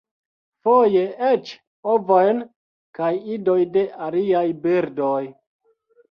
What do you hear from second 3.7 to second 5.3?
de aliaj birdoj.